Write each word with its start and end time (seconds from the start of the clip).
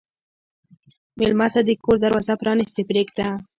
مېلمه 1.17 1.47
ته 1.53 1.61
د 1.67 1.69
کور 1.83 1.97
دروازه 2.03 2.33
پرانستې 2.41 2.81
پرېږده. 2.89 3.27